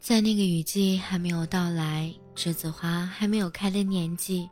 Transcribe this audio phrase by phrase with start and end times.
[0.00, 4.48] 在那个雨季还没有到来、栀子花还没有开的年纪，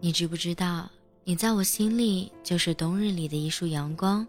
[0.00, 0.90] 你知不知道，
[1.24, 4.26] 你在我心里就是冬日里的一束阳光，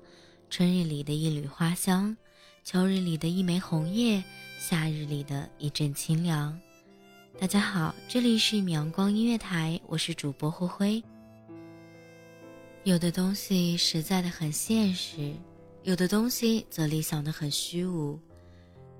[0.49, 2.15] 春日里的一缕花香，
[2.63, 4.23] 秋日里的一枚红叶，
[4.59, 6.59] 夏日里的一阵清凉。
[7.39, 11.03] 大家好，这里是米阳光音乐台，我是主播灰灰。
[12.83, 15.33] 有的东西实在的很现实，
[15.83, 18.19] 有的东西则理想的很虚无。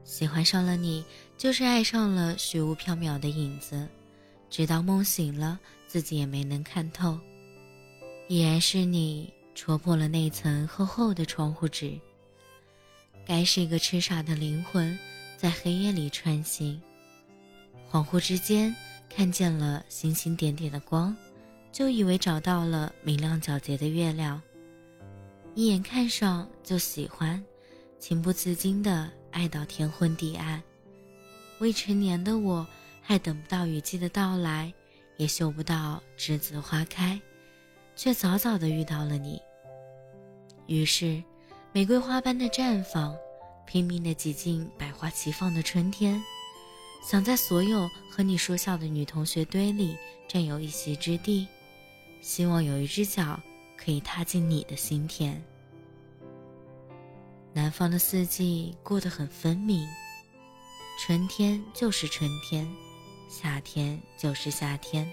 [0.10, 1.06] 喜欢上了你，
[1.38, 3.88] 就是爱上了虚无缥缈的影子，
[4.50, 7.16] 直到梦醒了，自己也没能看透。
[8.28, 11.94] 依然是你戳破了那层厚厚的窗户纸。
[13.24, 14.98] 该是一个痴傻的灵魂，
[15.38, 16.82] 在黑夜里穿行，
[17.90, 18.76] 恍惚之间
[19.16, 21.16] 看见了星星点点的光，
[21.72, 24.42] 就以为找到了明亮皎洁的月亮。
[25.54, 27.42] 一眼看上就喜欢，
[28.00, 29.12] 情不自禁的。
[29.32, 30.62] 爱到天昏地暗，
[31.60, 32.68] 未成年的我
[33.02, 34.74] 还等不到雨季的到来，
[35.18, 37.20] 也嗅不到栀子花开，
[37.96, 39.42] 却早早的遇到了你。
[40.68, 41.24] 于是，
[41.72, 43.16] 玫瑰花般的绽放，
[43.66, 46.22] 拼命的挤进百花齐放的春天，
[47.04, 49.96] 想在所有和你说笑的女同学堆里
[50.28, 51.48] 占有一席之地，
[52.22, 53.40] 希望有一只脚
[53.78, 55.42] 可以踏进你的心田。
[57.54, 59.88] 南方的四季过得很分明，
[61.00, 62.70] 春天就是春天，
[63.28, 65.12] 夏天就是夏天。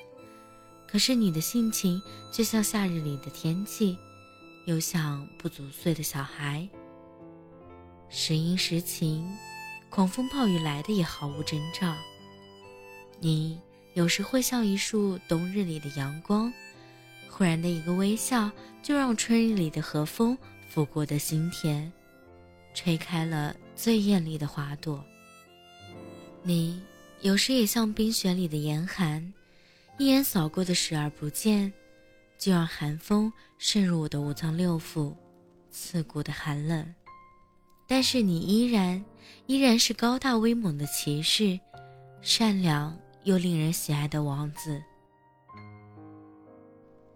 [0.86, 2.00] 可是你的性情
[2.32, 3.98] 就像夏日里的天气，
[4.66, 6.69] 又像不足岁的小孩。
[8.08, 9.26] 时阴时晴，
[9.91, 11.94] 狂风暴雨来的也毫无征兆。
[13.19, 13.58] 你
[13.94, 16.52] 有时会像一束冬日里的阳光，
[17.30, 18.50] 忽然的一个微笑，
[18.82, 20.36] 就让春日里的和风
[20.69, 21.91] 拂过的心田。
[22.76, 25.03] 吹开了最艳丽的花朵。
[26.42, 26.81] 你
[27.22, 29.32] 有时也像冰雪里的严寒，
[29.97, 31.72] 一眼扫过的视而不见，
[32.38, 35.14] 就让寒风渗入我的五脏六腑，
[35.70, 36.94] 刺骨的寒冷。
[37.88, 39.03] 但是你依然，
[39.47, 41.58] 依然是高大威猛的骑士，
[42.20, 42.94] 善良
[43.25, 44.82] 又令人喜爱的王子。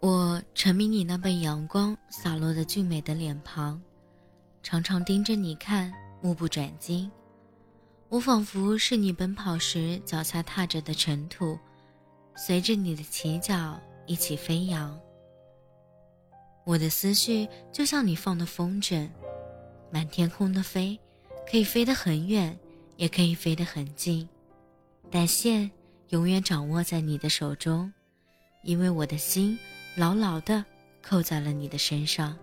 [0.01, 3.79] 我沉迷你那被阳光洒落的俊美的脸庞。
[4.63, 7.11] 常常盯着你看，目不转睛。
[8.09, 11.59] 我仿佛是你奔跑时脚下踏着的尘土，
[12.37, 14.99] 随着你的起脚一起飞扬。
[16.65, 19.09] 我的思绪就像你放的风筝，
[19.91, 20.99] 满天空的飞，
[21.51, 22.57] 可以飞得很远，
[22.97, 24.29] 也可以飞得很近，
[25.11, 25.71] 但线
[26.11, 27.91] 永远掌握在你的手中，
[28.63, 29.59] 因为我的心
[29.97, 30.65] 牢牢地
[31.01, 32.37] 扣在了你的身上。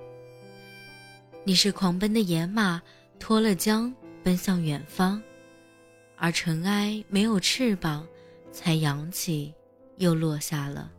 [1.47, 2.81] 你是狂奔的野马，
[3.21, 5.23] 脱了缰，奔向远方，
[6.17, 8.05] 而尘埃没有翅膀，
[8.51, 9.53] 才扬起，
[9.95, 10.91] 又落下了。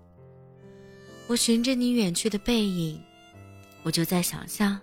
[1.27, 2.99] 我循着你远去的背影，
[3.83, 4.81] 我就在想象，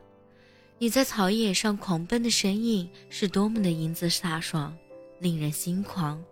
[0.78, 4.72] 你在草野上狂奔的身影是多么的英姿飒爽，
[5.18, 6.24] 令人心狂。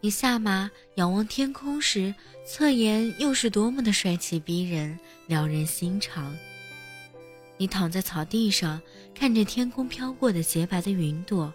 [0.00, 2.14] 你下马仰望天空时，
[2.46, 6.34] 侧颜又是多么的帅气逼人，撩人心肠。
[7.58, 8.80] 你躺在草地上，
[9.12, 11.52] 看着天空飘过的洁白的云朵，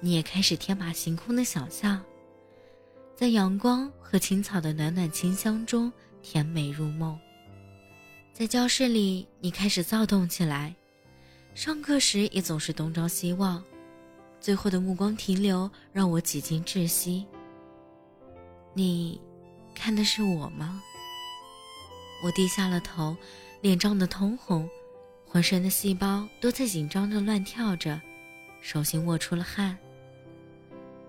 [0.00, 2.04] 你也开始天马行空的想象，
[3.14, 7.16] 在阳光和青草的暖暖清香中甜美入梦。
[8.32, 10.74] 在教室里，你开始躁动起来，
[11.54, 13.62] 上课时也总是东张西望，
[14.40, 17.24] 最后的目光停留让我几近窒息。
[18.74, 19.20] 你，
[19.76, 20.82] 看的是我吗？
[22.24, 23.16] 我低下了头，
[23.60, 24.68] 脸涨得通红。
[25.28, 28.00] 浑身的细胞都在紧张着乱跳着，
[28.62, 29.76] 手心握出了汗。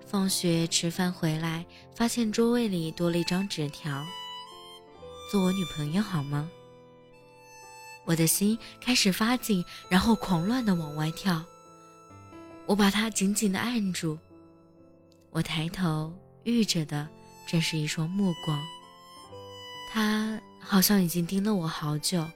[0.06, 4.06] 放学吃饭回来，发现桌位里多了一张纸条
[5.32, 6.50] ：“做我女朋友好吗？”
[8.06, 11.44] 我的心开始发紧，然后狂乱的往外跳。
[12.66, 14.18] 我把它紧紧的按住。
[15.30, 16.12] 我抬头
[16.44, 17.08] 遇着的
[17.48, 18.60] 正是一双目光，
[19.92, 22.28] 他好像已经盯了我好久。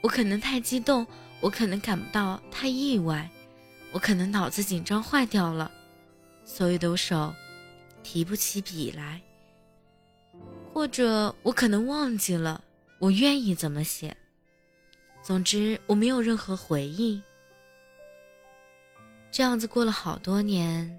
[0.00, 1.06] 我可能太激动，
[1.40, 3.28] 我可能感到太意外，
[3.92, 5.70] 我可能脑子紧张坏掉了，
[6.44, 7.34] 所有的手
[8.02, 9.20] 提不起笔来，
[10.72, 12.62] 或者我可能忘记了
[12.98, 14.16] 我愿意怎么写。
[15.22, 17.22] 总之，我没有任何回应。
[19.30, 20.98] 这样子过了好多年，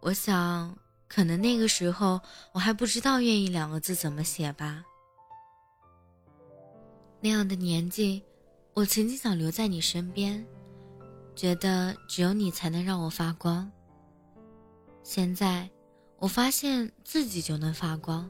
[0.00, 0.76] 我想，
[1.06, 2.20] 可能那个时候
[2.52, 4.82] 我还不知道“愿意”两个字怎么写吧。
[7.24, 8.22] 那样的年纪，
[8.74, 10.44] 我曾经想留在你身边，
[11.34, 13.72] 觉得只有你才能让我发光。
[15.02, 15.66] 现在，
[16.18, 18.28] 我发现自己就能发光，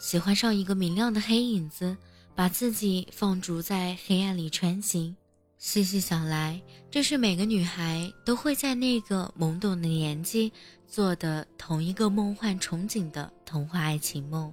[0.00, 1.96] 喜欢上一个明亮的黑影子，
[2.34, 5.16] 把自己放逐在黑暗里穿行。
[5.58, 6.60] 细细想来，
[6.90, 10.52] 这是每个女孩都会在那个懵懂的年纪
[10.88, 14.52] 做的同一个梦幻憧憬的童话爱情梦，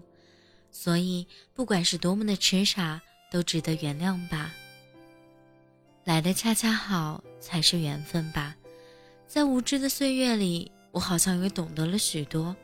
[0.70, 1.26] 所以
[1.56, 4.54] 不管是多么的痴傻，都值得原谅吧。
[6.04, 8.56] 来的恰恰好才是缘分吧，
[9.28, 12.56] 在无知的岁月里，我好像也懂得了许多。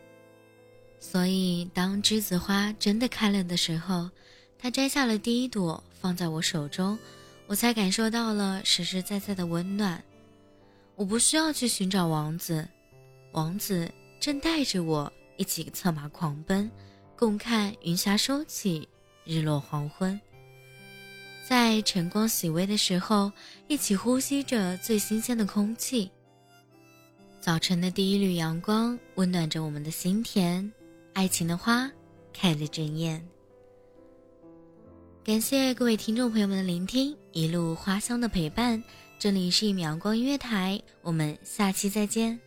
[1.00, 4.10] 所以当栀子花真的开了的时候，
[4.58, 6.98] 他摘下了第一朵，放在我手中。
[7.48, 10.04] 我才感受到了实实在在的温暖。
[10.96, 12.68] 我不需要去寻找王子，
[13.34, 16.72] 王子正带着我一起策马狂奔，
[17.16, 18.90] 共看云霞收起，
[19.26, 20.20] 日落黄昏。
[21.48, 23.32] 在晨光熹微的时候，
[23.68, 26.10] 一起呼吸着最新鲜的空气。
[27.40, 30.72] 早晨的第一缕阳光温暖着我们的心田，
[31.14, 31.88] 爱情的花
[32.34, 33.24] 开得正艳。
[35.24, 38.84] 感谢各位听众朋友们的聆听，一路花香的陪伴。
[39.20, 42.40] 这里是一米阳光音乐台，我们下期再见。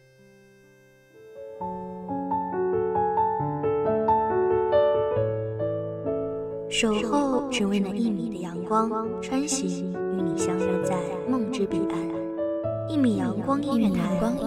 [6.78, 8.88] 守候只为那一米的阳光，
[9.20, 10.94] 穿行与你相约在
[11.28, 12.88] 梦之彼岸。
[12.88, 13.98] 一米阳光音乐台，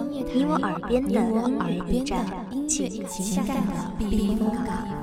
[0.08, 2.24] 你我耳边的音乐驿站，
[2.66, 5.01] 请下载的避风港。